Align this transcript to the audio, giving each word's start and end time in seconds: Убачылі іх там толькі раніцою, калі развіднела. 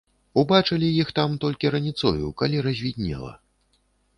Убачылі 0.41 0.87
іх 1.01 1.11
там 1.19 1.35
толькі 1.45 1.73
раніцою, 1.75 2.33
калі 2.43 2.65
развіднела. 2.69 3.31